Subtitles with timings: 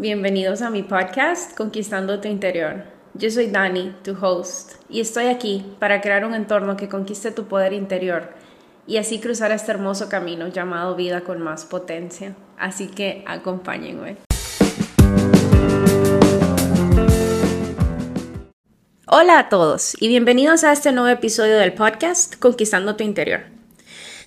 [0.00, 2.84] bienvenidos a mi podcast Conquistando tu Interior.
[3.12, 7.48] Yo soy Dani, tu host, y estoy aquí para crear un entorno que conquiste tu
[7.48, 8.30] poder interior
[8.86, 12.34] y así cruzar este hermoso camino llamado vida con más potencia.
[12.56, 14.16] Así que acompáñenme.
[19.06, 23.42] Hola a todos y bienvenidos a este nuevo episodio del podcast Conquistando tu Interior.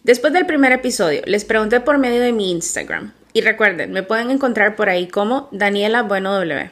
[0.03, 4.31] Después del primer episodio, les pregunté por medio de mi Instagram, y recuerden, me pueden
[4.31, 6.71] encontrar por ahí como Daniela Bueno W.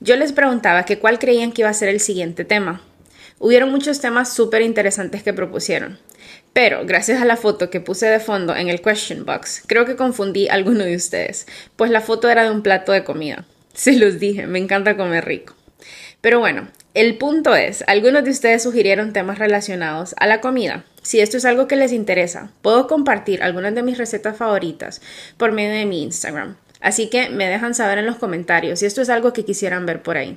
[0.00, 2.82] Yo les preguntaba que cuál creían que iba a ser el siguiente tema.
[3.38, 5.98] Hubieron muchos temas súper interesantes que propusieron.
[6.52, 9.96] Pero, gracias a la foto que puse de fondo en el question box, creo que
[9.96, 11.46] confundí a alguno de ustedes,
[11.76, 13.44] pues la foto era de un plato de comida.
[13.74, 15.54] Se los dije, me encanta comer rico.
[16.22, 20.84] Pero bueno, el punto es, algunos de ustedes sugirieron temas relacionados a la comida.
[21.06, 25.00] Si esto es algo que les interesa, puedo compartir algunas de mis recetas favoritas
[25.36, 26.56] por medio de mi Instagram.
[26.80, 30.02] Así que me dejan saber en los comentarios si esto es algo que quisieran ver
[30.02, 30.36] por ahí.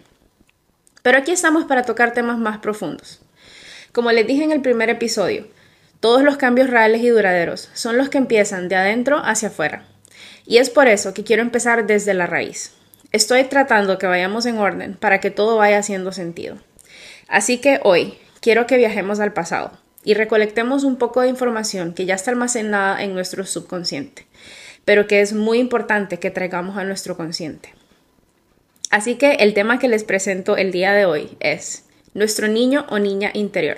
[1.02, 3.20] Pero aquí estamos para tocar temas más profundos.
[3.94, 5.48] Como les dije en el primer episodio,
[6.02, 9.88] todos los cambios reales y duraderos son los que empiezan de adentro hacia afuera.
[10.46, 12.74] Y es por eso que quiero empezar desde la raíz.
[13.12, 16.60] Estoy tratando que vayamos en orden para que todo vaya haciendo sentido.
[17.28, 19.72] Así que hoy quiero que viajemos al pasado
[20.10, 24.26] y recolectemos un poco de información que ya está almacenada en nuestro subconsciente,
[24.84, 27.76] pero que es muy importante que traigamos a nuestro consciente.
[28.90, 31.86] Así que el tema que les presento el día de hoy es
[32.16, 33.78] nuestro niño o niña interior.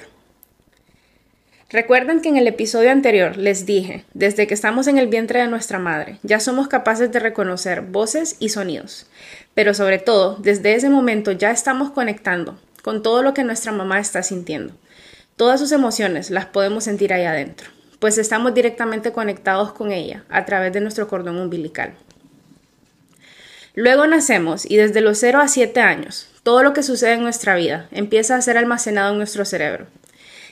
[1.70, 5.50] Recuerden que en el episodio anterior les dije, desde que estamos en el vientre de
[5.50, 9.08] nuestra madre, ya somos capaces de reconocer voces y sonidos,
[9.54, 14.00] pero sobre todo, desde ese momento ya estamos conectando con todo lo que nuestra mamá
[14.00, 14.76] está sintiendo.
[15.36, 20.46] Todas sus emociones las podemos sentir ahí adentro, pues estamos directamente conectados con ella a
[20.46, 21.94] través de nuestro cordón umbilical.
[23.74, 27.56] Luego nacemos y desde los 0 a 7 años, todo lo que sucede en nuestra
[27.56, 29.88] vida empieza a ser almacenado en nuestro cerebro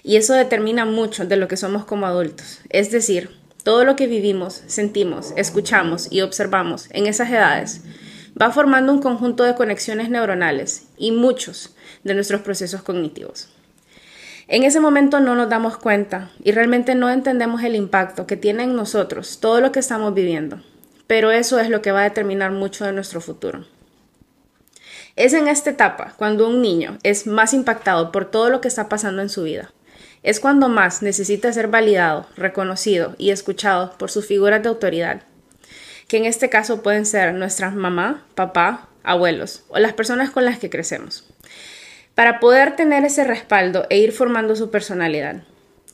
[0.03, 2.59] y eso determina mucho de lo que somos como adultos.
[2.69, 3.29] Es decir,
[3.63, 7.81] todo lo que vivimos, sentimos, escuchamos y observamos en esas edades
[8.41, 13.49] va formando un conjunto de conexiones neuronales y muchos de nuestros procesos cognitivos.
[14.51, 18.63] En ese momento no nos damos cuenta y realmente no entendemos el impacto que tiene
[18.63, 20.63] en nosotros todo lo que estamos viviendo,
[21.05, 23.67] pero eso es lo que va a determinar mucho de nuestro futuro.
[25.15, 28.89] Es en esta etapa cuando un niño es más impactado por todo lo que está
[28.89, 29.71] pasando en su vida.
[30.23, 35.21] Es cuando más necesita ser validado, reconocido y escuchado por sus figuras de autoridad,
[36.07, 40.57] que en este caso pueden ser nuestra mamá, papá, abuelos o las personas con las
[40.57, 41.28] que crecemos,
[42.19, 45.43] para poder tener ese respaldo e ir formando su personalidad.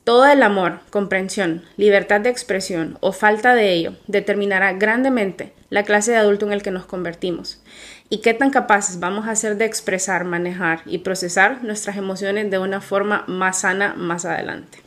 [0.03, 6.13] Todo el amor, comprensión, libertad de expresión o falta de ello determinará grandemente la clase
[6.13, 7.61] de adulto en el que nos convertimos
[8.09, 12.57] y qué tan capaces vamos a ser de expresar, manejar y procesar nuestras emociones de
[12.57, 14.84] una forma más sana más adelante.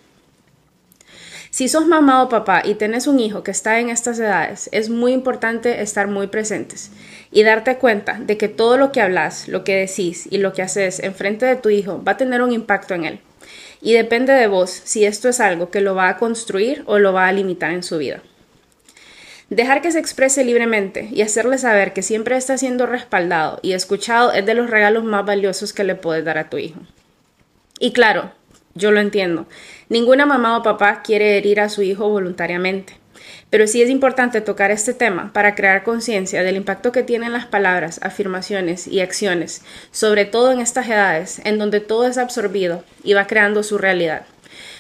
[1.51, 4.91] Si sos mamá o papá y tenés un hijo que está en estas edades, es
[4.91, 6.91] muy importante estar muy presentes
[7.31, 10.63] y darte cuenta de que todo lo que hablas, lo que decís y lo que
[10.63, 13.21] haces enfrente de tu hijo va a tener un impacto en él
[13.81, 17.13] y depende de vos si esto es algo que lo va a construir o lo
[17.13, 18.23] va a limitar en su vida.
[19.51, 24.33] Dejar que se exprese libremente y hacerle saber que siempre está siendo respaldado y escuchado
[24.33, 26.81] es de los regalos más valiosos que le puedes dar a tu hijo.
[27.79, 28.33] Y claro,
[28.75, 29.47] yo lo entiendo,
[29.89, 32.99] ninguna mamá o papá quiere herir a su hijo voluntariamente.
[33.51, 37.47] Pero sí es importante tocar este tema para crear conciencia del impacto que tienen las
[37.47, 43.15] palabras, afirmaciones y acciones, sobre todo en estas edades en donde todo es absorbido y
[43.15, 44.27] va creando su realidad.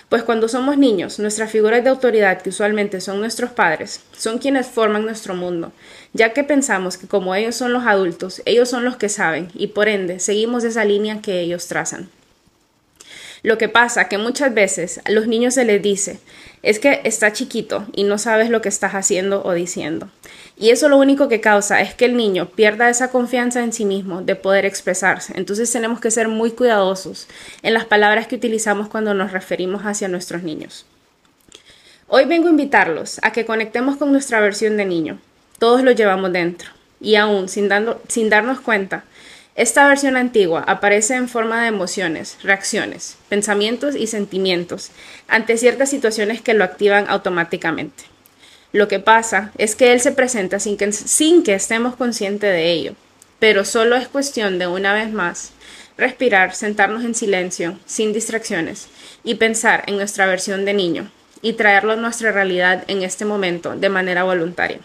[0.08, 4.66] Pues cuando somos niños, nuestras figuras de autoridad, que usualmente son nuestros padres, son quienes
[4.66, 5.72] forman nuestro mundo,
[6.14, 9.68] ya que pensamos que como ellos son los adultos, ellos son los que saben y
[9.68, 12.08] por ende seguimos esa línea que ellos trazan.
[13.42, 16.18] Lo que pasa que muchas veces a los niños se les dice,
[16.62, 20.08] es que está chiquito y no sabes lo que estás haciendo o diciendo.
[20.56, 23.84] Y eso lo único que causa es que el niño pierda esa confianza en sí
[23.84, 25.34] mismo de poder expresarse.
[25.36, 27.28] Entonces tenemos que ser muy cuidadosos
[27.62, 30.84] en las palabras que utilizamos cuando nos referimos hacia nuestros niños.
[32.08, 35.20] Hoy vengo a invitarlos a que conectemos con nuestra versión de niño.
[35.58, 36.70] Todos lo llevamos dentro.
[37.00, 37.70] Y aún sin,
[38.08, 39.04] sin darnos cuenta,
[39.58, 44.92] esta versión antigua aparece en forma de emociones, reacciones, pensamientos y sentimientos
[45.26, 48.04] ante ciertas situaciones que lo activan automáticamente.
[48.70, 52.70] Lo que pasa es que él se presenta sin que, sin que estemos conscientes de
[52.70, 52.94] ello,
[53.40, 55.50] pero solo es cuestión de una vez más
[55.96, 58.86] respirar, sentarnos en silencio, sin distracciones,
[59.24, 61.10] y pensar en nuestra versión de niño
[61.42, 64.78] y traerlo a nuestra realidad en este momento de manera voluntaria.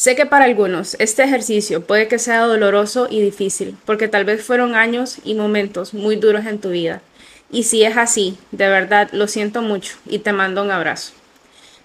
[0.00, 4.42] Sé que para algunos este ejercicio puede que sea doloroso y difícil, porque tal vez
[4.42, 7.02] fueron años y momentos muy duros en tu vida.
[7.50, 11.12] Y si es así, de verdad lo siento mucho y te mando un abrazo.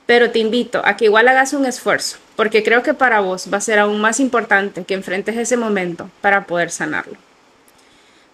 [0.06, 3.58] Pero te invito a que igual hagas un esfuerzo, porque creo que para vos va
[3.58, 7.18] a ser aún más importante que enfrentes ese momento para poder sanarlo.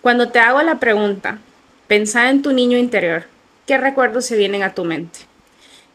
[0.03, 1.39] Cuando te hago la pregunta,
[1.87, 3.23] pensá en tu niño interior,
[3.65, 5.21] ¿qué recuerdos se vienen a tu mente?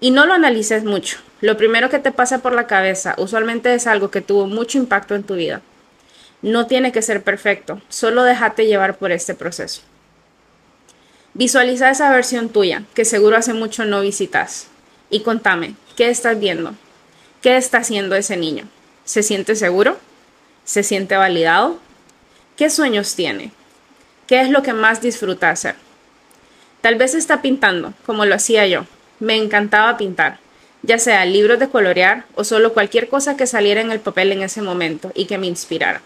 [0.00, 1.18] Y no lo analices mucho.
[1.40, 5.14] Lo primero que te pasa por la cabeza usualmente es algo que tuvo mucho impacto
[5.14, 5.60] en tu vida.
[6.42, 9.82] No tiene que ser perfecto, solo déjate llevar por este proceso.
[11.34, 14.68] Visualiza esa versión tuya que seguro hace mucho no visitas
[15.10, 16.74] y contame, ¿qué estás viendo?
[17.42, 18.66] ¿Qué está haciendo ese niño?
[19.04, 19.98] ¿Se siente seguro?
[20.64, 21.78] ¿Se siente validado?
[22.56, 23.52] ¿Qué sueños tiene?
[24.26, 25.76] ¿Qué es lo que más disfruta hacer?
[26.80, 28.86] Tal vez está pintando, como lo hacía yo,
[29.20, 30.38] me encantaba pintar,
[30.86, 34.42] ya sea libros de colorear o solo cualquier cosa que saliera en el papel en
[34.42, 36.00] ese momento y que me inspirara.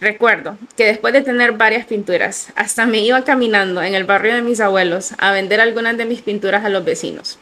[0.00, 4.42] Recuerdo que después de tener varias pinturas, hasta me iba caminando en el barrio de
[4.42, 7.38] mis abuelos a vender algunas de mis pinturas a los vecinos,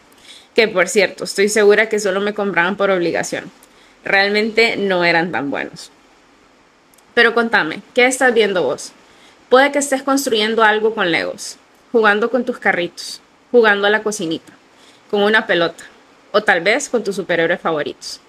[0.55, 3.51] que por cierto, estoy segura que solo me compraban por obligación.
[4.05, 5.91] Realmente no eran tan buenos.
[7.15, 8.93] Pero contame, ¿qué estás viendo vos?
[9.49, 11.57] Puede que estés construyendo algo con legos,
[11.93, 13.21] jugando con tus carritos,
[13.51, 14.53] jugando a la cocinita
[15.11, 15.85] con una pelota,
[16.33, 18.21] o tal vez con tus superhéroes favoritos.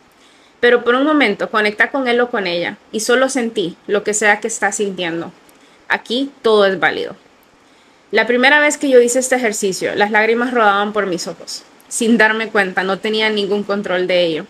[0.60, 4.14] Pero por un momento conecta con él o con ella y solo sentí lo que
[4.14, 5.32] sea que estás sintiendo.
[5.88, 7.16] Aquí todo es válido.
[8.12, 11.64] La primera vez que yo hice este ejercicio, las lágrimas rodaban por mis ojos.
[11.88, 14.46] Sin darme cuenta, no tenía ningún control de ello.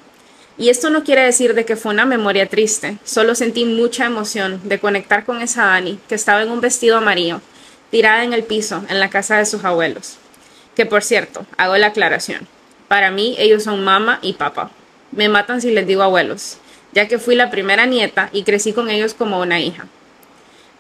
[0.58, 4.60] Y esto no quiere decir de que fue una memoria triste, solo sentí mucha emoción
[4.64, 7.42] de conectar con esa Dani que estaba en un vestido amarillo,
[7.90, 10.18] tirada en el piso en la casa de sus abuelos.
[10.76, 12.48] Que por cierto, hago la aclaración.
[12.92, 14.70] Para mí ellos son mamá y papá.
[15.14, 16.58] Me matan si les digo abuelos,
[16.92, 19.88] ya que fui la primera nieta y crecí con ellos como una hija.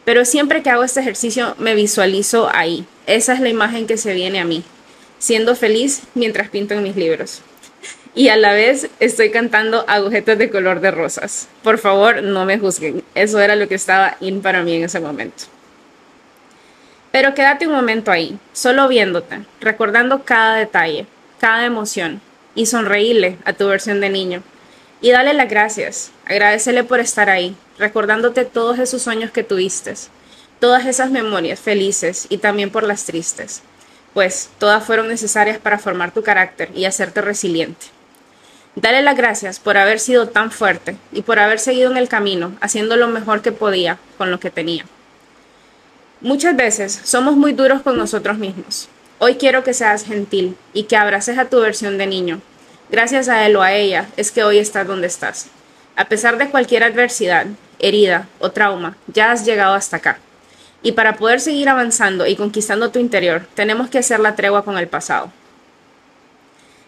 [0.03, 2.85] Pero siempre que hago este ejercicio me visualizo ahí.
[3.07, 4.61] Esa es la imagen que se viene a mí,
[5.19, 7.43] siendo feliz mientras pinto en mis libros.
[8.13, 11.47] Y a la vez estoy cantando agujetas de color de rosas.
[11.63, 13.05] Por favor, no me juzguen.
[13.15, 15.45] Eso era lo que estaba in para mí en ese momento.
[17.13, 21.07] Pero quédate un momento ahí, solo viéndote, recordando cada detalle,
[21.41, 22.21] cada emoción,
[22.53, 24.43] y sonreírle a tu versión de niño.
[25.01, 29.95] Y dale las gracias, agradecele por estar ahí, recordándote todos esos sueños que tuviste,
[30.59, 33.63] todas esas memorias felices y también por las tristes,
[34.13, 37.87] pues todas fueron necesarias para formar tu carácter y hacerte resiliente.
[38.75, 42.55] Dale las gracias por haber sido tan fuerte y por haber seguido en el camino,
[42.61, 44.85] haciendo lo mejor que podía con lo que tenía.
[46.21, 48.87] Muchas veces somos muy duros con nosotros mismos.
[49.23, 52.41] Hoy quiero que seas gentil y que abraces a tu versión de niño.
[52.89, 55.45] Gracias a él o a ella es que hoy estás donde estás.
[55.95, 57.45] A pesar de cualquier adversidad,
[57.77, 60.17] herida o trauma, ya has llegado hasta acá.
[60.81, 64.79] Y para poder seguir avanzando y conquistando tu interior, tenemos que hacer la tregua con
[64.79, 65.31] el pasado.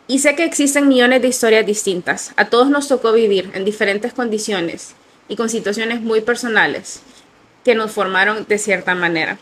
[0.08, 2.34] Y sé que existen millones de historias distintas.
[2.36, 4.96] A todos nos tocó vivir en diferentes condiciones
[5.28, 7.02] y con situaciones muy personales
[7.64, 9.38] que nos formaron de cierta manera.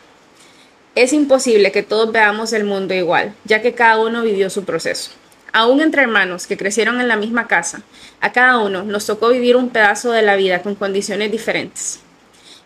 [0.94, 5.12] Es imposible que todos veamos el mundo igual, ya que cada uno vivió su proceso.
[5.54, 7.82] Aún entre hermanos que crecieron en la misma casa,
[8.20, 12.01] a cada uno nos tocó vivir un pedazo de la vida con condiciones diferentes.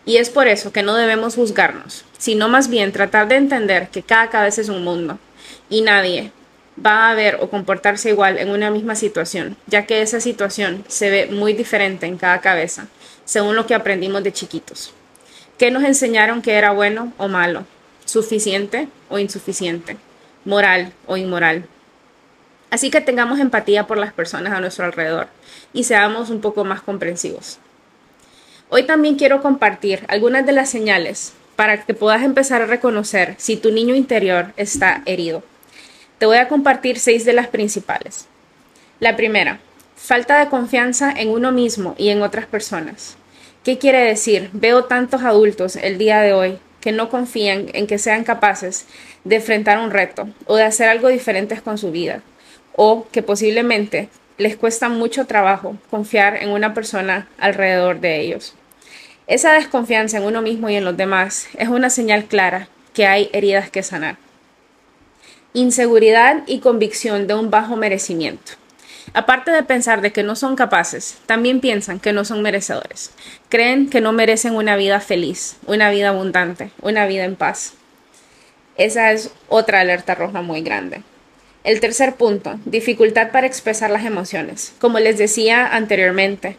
[0.04, 4.02] Y es por eso que no debemos juzgarnos, sino más bien tratar de entender que
[4.02, 5.20] cada cabeza es un mundo
[5.70, 6.32] y nadie
[6.84, 11.10] va a ver o comportarse igual en una misma situación, ya que esa situación se
[11.10, 12.88] ve muy diferente en cada cabeza,
[13.24, 14.92] según lo que aprendimos de chiquitos.
[15.58, 17.64] ¿Qué nos enseñaron que era bueno o malo?
[18.06, 19.96] ¿Suficiente o insuficiente?
[20.44, 21.66] ¿Moral o inmoral?
[22.70, 25.26] Así que tengamos empatía por las personas a nuestro alrededor
[25.72, 27.58] y seamos un poco más comprensivos.
[28.68, 33.56] Hoy también quiero compartir algunas de las señales para que puedas empezar a reconocer si
[33.56, 35.42] tu niño interior está herido.
[36.18, 38.28] Te voy a compartir seis de las principales.
[39.00, 39.58] La primera,
[39.96, 43.16] falta de confianza en uno mismo y en otras personas.
[43.64, 44.48] ¿Qué quiere decir?
[44.52, 48.86] Veo tantos adultos el día de hoy que no confían en que sean capaces
[49.24, 52.22] de enfrentar un reto o de hacer algo diferente con su vida,
[52.74, 58.54] o que posiblemente les cuesta mucho trabajo confiar en una persona alrededor de ellos.
[59.26, 63.28] Esa desconfianza en uno mismo y en los demás es una señal clara que hay
[63.32, 64.18] heridas que sanar.
[65.52, 68.52] Inseguridad y convicción de un bajo merecimiento.
[69.14, 73.12] Aparte de pensar de que no son capaces, también piensan que no son merecedores.
[73.48, 77.74] Creen que no merecen una vida feliz, una vida abundante, una vida en paz.
[78.76, 81.02] Esa es otra alerta roja muy grande.
[81.64, 84.74] El tercer punto, dificultad para expresar las emociones.
[84.78, 86.56] Como les decía anteriormente,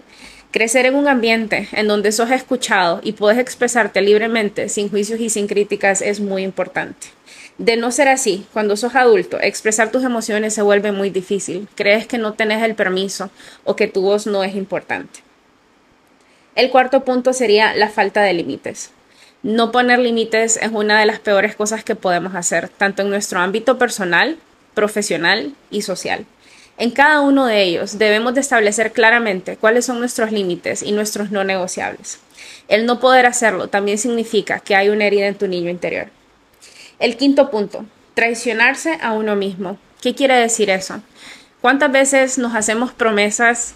[0.52, 5.30] crecer en un ambiente en donde sos escuchado y puedes expresarte libremente, sin juicios y
[5.30, 7.08] sin críticas, es muy importante.
[7.58, 11.68] De no ser así, cuando sos adulto, expresar tus emociones se vuelve muy difícil.
[11.76, 13.32] Crees que no tenés el permiso
[13.64, 15.22] o que tu voz no es importante.
[16.56, 18.92] El cuarto punto sería la falta de límites.
[19.42, 23.40] No poner límites es una de las peores cosas que podemos hacer, tanto en nuestro
[23.40, 24.38] ámbito personal
[24.78, 26.28] profesional y social.
[26.78, 31.32] En cada uno de ellos debemos de establecer claramente cuáles son nuestros límites y nuestros
[31.32, 32.20] no negociables.
[32.68, 36.10] El no poder hacerlo también significa que hay una herida en tu niño interior.
[37.00, 37.86] El quinto punto,
[38.16, 39.78] traicionarse a uno mismo.
[40.02, 41.00] ¿Qué quiere decir eso?
[41.62, 43.76] ¿Cuántas veces nos hacemos promesas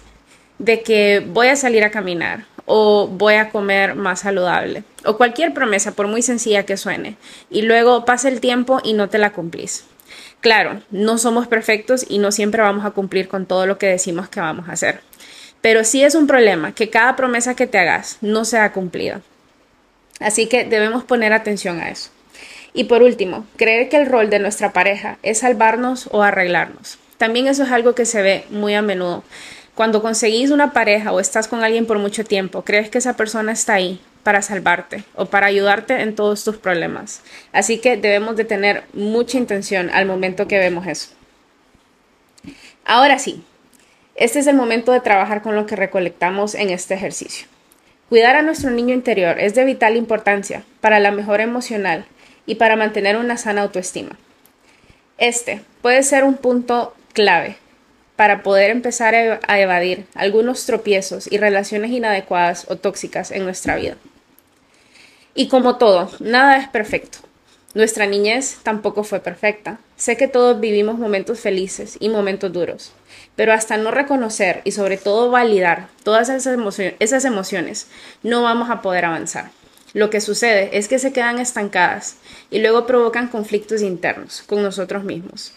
[0.58, 5.54] de que voy a salir a caminar o voy a comer más saludable o cualquier
[5.54, 7.16] promesa por muy sencilla que suene
[7.48, 9.84] y luego pasa el tiempo y no te la cumplís?
[10.40, 14.28] Claro, no somos perfectos y no siempre vamos a cumplir con todo lo que decimos
[14.28, 15.00] que vamos a hacer.
[15.60, 19.20] Pero sí es un problema que cada promesa que te hagas no sea cumplida.
[20.18, 22.10] Así que debemos poner atención a eso.
[22.74, 26.98] Y por último, creer que el rol de nuestra pareja es salvarnos o arreglarnos.
[27.18, 29.22] También eso es algo que se ve muy a menudo.
[29.74, 33.52] Cuando conseguís una pareja o estás con alguien por mucho tiempo, crees que esa persona
[33.52, 37.22] está ahí para salvarte o para ayudarte en todos tus problemas.
[37.52, 41.10] Así que debemos de tener mucha intención al momento que vemos eso.
[42.84, 43.42] Ahora sí,
[44.14, 47.46] este es el momento de trabajar con lo que recolectamos en este ejercicio.
[48.08, 52.04] Cuidar a nuestro niño interior es de vital importancia para la mejora emocional
[52.46, 54.18] y para mantener una sana autoestima.
[55.18, 57.56] Este puede ser un punto clave
[58.16, 63.96] para poder empezar a evadir algunos tropiezos y relaciones inadecuadas o tóxicas en nuestra vida.
[65.34, 67.18] Y como todo, nada es perfecto.
[67.74, 69.78] Nuestra niñez tampoco fue perfecta.
[69.96, 72.92] Sé que todos vivimos momentos felices y momentos duros,
[73.34, 77.86] pero hasta no reconocer y sobre todo validar todas esas, emociones,
[78.22, 79.50] no vamos a poder avanzar.
[79.94, 82.16] Lo que sucede es que se quedan estancadas
[82.50, 85.52] y luego provocan conflictos internos con nosotros mismos.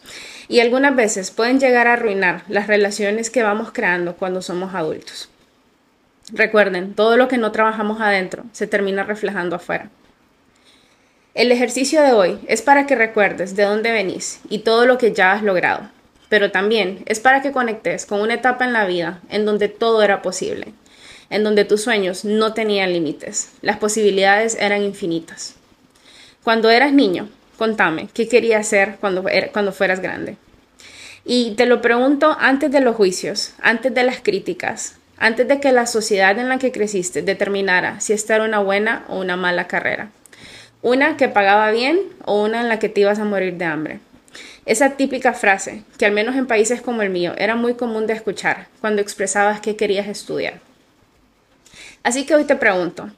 [0.48, 5.30] Y algunas veces pueden llegar a arruinar las relaciones que vamos creando cuando somos adultos.
[6.34, 9.90] Recuerden, todo lo que no trabajamos adentro se termina reflejando afuera.
[11.34, 15.14] El ejercicio de hoy es para que recuerdes de dónde venís y todo lo que
[15.14, 15.90] ya has logrado,
[16.30, 20.02] pero también es para que conectes con una etapa en la vida en donde todo
[20.02, 20.74] era posible,
[21.30, 25.56] en donde tus sueños no tenían límites, las posibilidades eran infinitas.
[26.44, 30.38] Cuando eras niño, contame, ¿qué querías ser cuando, cuando fueras grande?
[31.26, 35.72] Y te lo pregunto antes de los juicios, antes de las críticas, antes de que
[35.72, 39.68] la sociedad en la que creciste determinara si esta era una buena o una mala
[39.68, 40.10] carrera.
[40.82, 44.00] Una que pagaba bien o una en la que te ibas a morir de hambre.
[44.68, 48.14] Esa típica frase, que al menos en países como el mío era muy común de
[48.14, 50.60] escuchar cuando expresabas que querías estudiar.
[52.06, 53.10] Así que hoy te pregunto,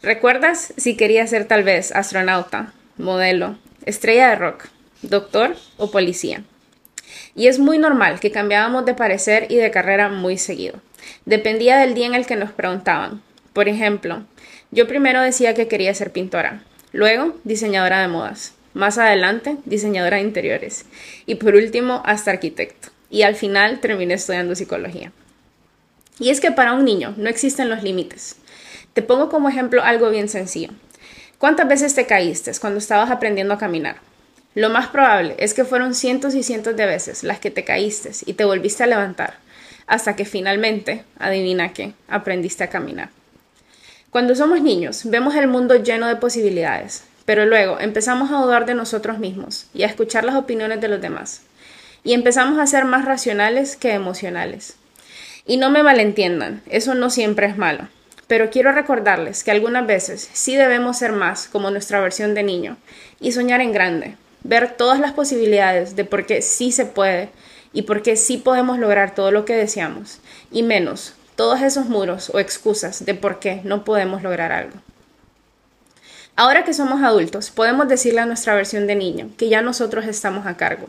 [0.00, 4.68] ¿recuerdas si querías ser tal vez astronauta, modelo, estrella de rock,
[5.02, 6.42] doctor o policía?
[7.34, 10.80] Y es muy normal que cambiábamos de parecer y de carrera muy seguido.
[11.26, 13.20] Dependía del día en el que nos preguntaban.
[13.52, 14.24] Por ejemplo,
[14.70, 16.62] yo primero decía que quería ser pintora,
[16.92, 20.86] luego diseñadora de modas, más adelante diseñadora de interiores
[21.26, 22.88] y por último hasta arquitecto.
[23.10, 25.12] Y al final terminé estudiando psicología.
[26.18, 28.36] Y es que para un niño no existen los límites.
[28.92, 30.70] Te pongo como ejemplo algo bien sencillo.
[31.38, 33.96] ¿Cuántas veces te caíste cuando estabas aprendiendo a caminar?
[34.54, 38.10] Lo más probable es que fueron cientos y cientos de veces las que te caíste
[38.26, 39.34] y te volviste a levantar
[39.86, 43.10] hasta que finalmente, adivina qué, aprendiste a caminar.
[44.10, 48.74] Cuando somos niños, vemos el mundo lleno de posibilidades, pero luego empezamos a dudar de
[48.74, 51.42] nosotros mismos y a escuchar las opiniones de los demás.
[52.04, 54.76] Y empezamos a ser más racionales que emocionales.
[55.44, 57.88] Y no me malentiendan, eso no siempre es malo,
[58.28, 62.76] pero quiero recordarles que algunas veces sí debemos ser más como nuestra versión de niño
[63.18, 67.28] y soñar en grande, ver todas las posibilidades de por qué sí se puede
[67.72, 70.20] y porque sí podemos lograr todo lo que deseamos,
[70.52, 74.78] y menos todos esos muros o excusas de por qué no podemos lograr algo.
[76.36, 80.46] Ahora que somos adultos, podemos decirle a nuestra versión de niño que ya nosotros estamos
[80.46, 80.86] a cargo,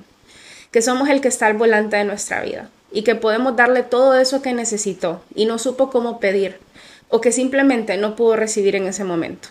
[0.70, 4.18] que somos el que está al volante de nuestra vida y que podemos darle todo
[4.18, 6.60] eso que necesitó y no supo cómo pedir
[7.10, 9.50] o que simplemente no pudo recibir en ese momento.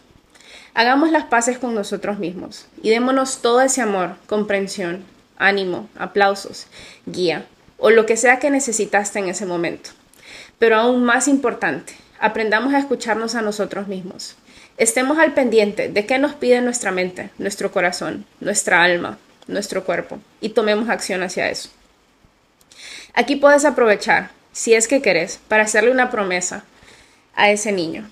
[0.74, 5.04] Hagamos las paces con nosotros mismos y démonos todo ese amor, comprensión,
[5.36, 6.68] ánimo, aplausos,
[7.04, 7.44] guía
[7.78, 9.90] o lo que sea que necesitaste en ese momento.
[10.58, 14.36] Pero aún más importante, aprendamos a escucharnos a nosotros mismos.
[14.78, 19.18] Estemos al pendiente de qué nos pide nuestra mente, nuestro corazón, nuestra alma,
[19.48, 21.68] nuestro cuerpo, y tomemos acción hacia eso.
[23.14, 26.64] Aquí puedes aprovechar, si es que querés, para hacerle una promesa
[27.34, 28.08] a ese niño.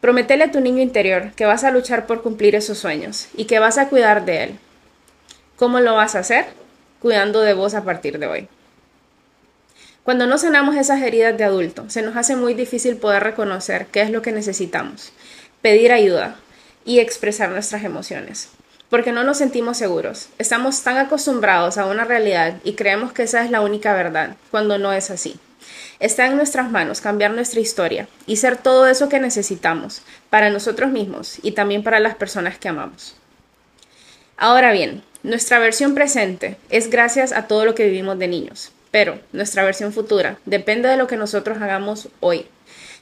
[0.00, 3.58] Prometele a tu niño interior que vas a luchar por cumplir esos sueños y que
[3.58, 4.58] vas a cuidar de él.
[5.56, 6.44] ¿Cómo lo vas a hacer?
[7.00, 8.48] Cuidando de vos a partir de hoy.
[10.04, 14.02] Cuando no sanamos esas heridas de adulto, se nos hace muy difícil poder reconocer qué
[14.02, 15.12] es lo que necesitamos,
[15.62, 16.36] pedir ayuda
[16.84, 18.50] y expresar nuestras emociones.
[18.90, 20.28] Porque no nos sentimos seguros.
[20.38, 24.78] Estamos tan acostumbrados a una realidad y creemos que esa es la única verdad, cuando
[24.78, 25.38] no es así.
[26.00, 30.90] Está en nuestras manos cambiar nuestra historia y ser todo eso que necesitamos para nosotros
[30.90, 33.16] mismos y también para las personas que amamos.
[34.36, 39.18] Ahora bien, nuestra versión presente es gracias a todo lo que vivimos de niños, pero
[39.32, 42.46] nuestra versión futura depende de lo que nosotros hagamos hoy,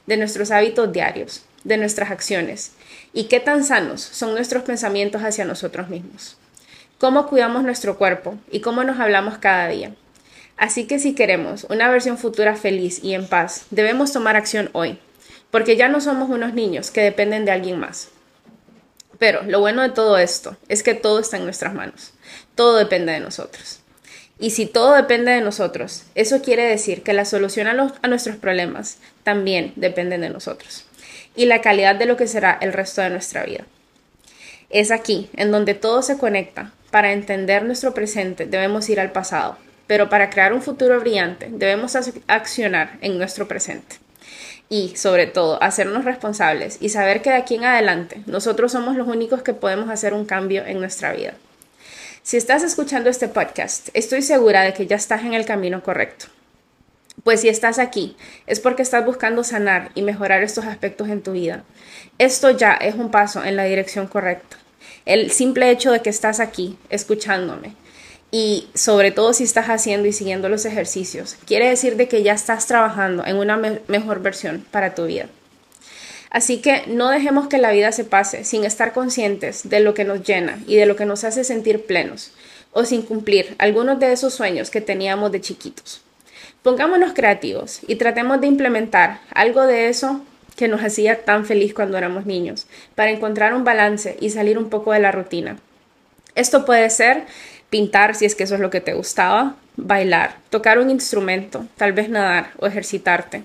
[0.07, 2.71] de nuestros hábitos diarios, de nuestras acciones
[3.13, 6.37] y qué tan sanos son nuestros pensamientos hacia nosotros mismos.
[6.97, 9.93] Cómo cuidamos nuestro cuerpo y cómo nos hablamos cada día.
[10.57, 14.97] Así que si queremos una versión futura feliz y en paz, debemos tomar acción hoy,
[15.51, 18.09] porque ya no somos unos niños que dependen de alguien más.
[19.19, 22.13] Pero lo bueno de todo esto es que todo está en nuestras manos,
[22.55, 23.81] todo depende de nosotros.
[24.39, 28.97] Y si todo depende de nosotros, eso quiere decir que la solución a, nuestros problemas
[29.23, 30.86] también depende de nosotros
[31.37, 33.63] y la calidad de lo que será el resto de nuestra vida.
[34.69, 36.73] Es aquí en donde todo se conecta.
[36.91, 41.95] Para entender nuestro presente debemos ir al pasado, pero para crear un futuro brillante debemos
[42.27, 43.97] accionar en nuestro presente.
[44.69, 49.07] Y, sobre todo, hacernos responsables y saber que de aquí en adelante nosotros somos los
[49.07, 51.35] únicos que podemos hacer un cambio en nuestra vida.
[52.23, 56.25] Si estás escuchando este podcast, estoy segura de que ya estás en el camino correcto.
[57.23, 61.33] Pues si estás aquí, es porque estás buscando sanar y mejorar estos aspectos en tu
[61.33, 61.63] vida.
[62.19, 64.57] Esto ya es un paso en la dirección correcta.
[65.05, 67.75] El simple hecho de que estás aquí, escuchándome,
[68.31, 72.33] y sobre todo si estás haciendo y siguiendo los ejercicios, quiere decir de que ya
[72.33, 75.27] estás trabajando en una mejor versión para tu vida.
[76.29, 80.03] Así que no dejemos que la vida se pase sin estar conscientes de lo que
[80.03, 82.31] nos llena y de lo que nos hace sentir plenos,
[82.73, 86.01] o sin cumplir algunos de esos sueños que teníamos de chiquitos.
[86.67, 90.19] Pongámonos creativos y tratemos de implementar algo de eso
[90.57, 94.69] que nos hacía tan feliz cuando éramos niños, para encontrar un balance y salir un
[94.69, 95.59] poco de la rutina.
[96.35, 97.23] Esto puede ser
[97.69, 101.93] pintar si es que eso es lo que te gustaba, bailar, tocar un instrumento, tal
[101.93, 103.43] vez nadar o ejercitarte.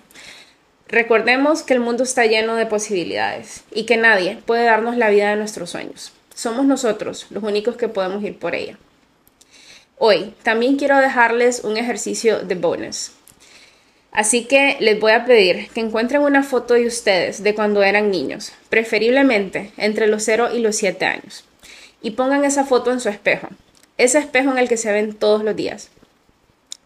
[0.88, 5.30] Recordemos que el mundo está lleno de posibilidades y que nadie puede darnos la vida
[5.30, 6.12] de nuestros sueños.
[6.34, 8.78] Somos nosotros los únicos que podemos ir por ella.
[10.04, 13.12] Hoy también quiero dejarles un ejercicio de bonus.
[14.10, 18.10] Así que les voy a pedir que encuentren una foto de ustedes de cuando eran
[18.10, 21.44] niños, preferiblemente entre los 0 y los 7 años,
[22.02, 23.46] y pongan esa foto en su espejo
[23.96, 25.88] ese espejo en el que se ven todos los días.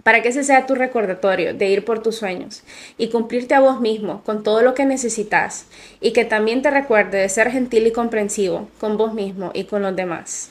[0.03, 2.65] Para que ese sea tu recordatorio de ir por tus sueños
[2.99, 5.65] y cumplirte a vos mismo con todo lo que necesitas
[6.03, 9.81] y que también te recuerde de ser gentil y comprensivo con vos mismo y con
[9.81, 10.51] los demás.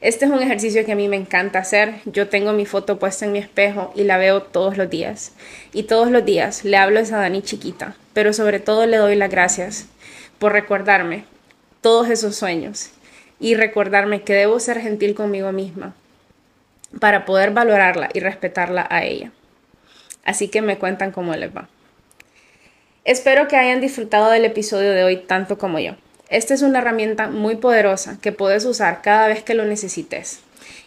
[0.00, 1.94] Este es un ejercicio que a mí me encanta hacer.
[2.04, 5.32] Yo tengo mi foto puesta en mi espejo y la veo todos los días.
[5.72, 9.16] Y todos los días le hablo a esa Dani chiquita, pero sobre todo le doy
[9.16, 9.86] las gracias
[10.38, 11.24] por recordarme
[11.80, 12.90] todos esos sueños
[13.40, 15.94] y recordarme que debo ser gentil conmigo misma
[17.00, 19.32] para poder valorarla y respetarla a ella.
[20.24, 21.68] Así que me cuentan cómo les va.
[23.04, 25.94] Espero que hayan disfrutado del episodio de hoy tanto como yo.
[26.28, 30.40] Esta es una herramienta muy poderosa que puedes usar cada vez que lo necesites.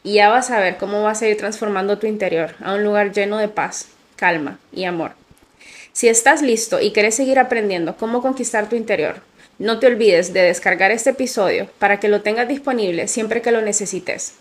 [0.03, 3.13] Y ya vas a ver cómo vas a ir transformando tu interior a un lugar
[3.13, 5.13] lleno de paz, calma y amor.
[5.93, 9.21] Si estás listo y quieres seguir aprendiendo cómo conquistar tu interior,
[9.59, 13.61] no te olvides de descargar este episodio para que lo tengas disponible siempre que lo
[13.61, 14.33] necesites.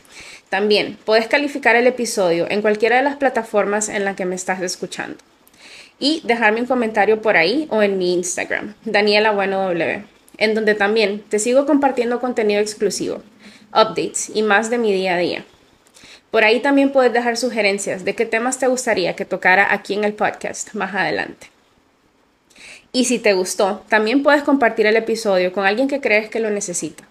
[0.48, 4.62] También puedes calificar el episodio en cualquiera de las plataformas en la que me estás
[4.62, 5.18] escuchando.
[6.00, 10.04] Y dejarme un comentario por ahí o en mi Instagram, Daniela Bueno W,
[10.38, 13.22] en donde también te sigo compartiendo contenido exclusivo,
[13.70, 15.44] updates y más de mi día a día.
[16.30, 20.04] Por ahí también puedes dejar sugerencias de qué temas te gustaría que tocara aquí en
[20.04, 21.48] el podcast más adelante.
[22.92, 26.50] Y si te gustó, también puedes compartir el episodio con alguien que crees que lo
[26.50, 27.04] necesita.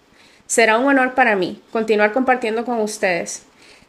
[0.46, 3.42] Será un honor para mí continuar compartiendo con ustedes.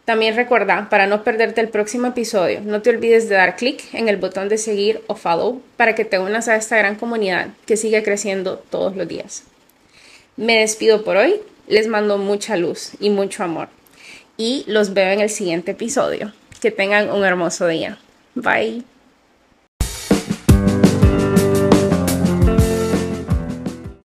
[0.10, 4.10] También recuerda, para no perderte el próximo episodio, no te olvides de dar clic en
[4.10, 7.78] el botón de seguir o follow para que te unas a esta gran comunidad que
[7.78, 9.44] sigue creciendo todos los días.
[10.36, 11.36] Me despido por hoy,
[11.68, 13.70] les mando mucha luz y mucho amor
[14.36, 16.34] y los veo en el siguiente episodio.
[16.60, 18.00] Que tengan un hermoso día.
[18.34, 18.84] Bye.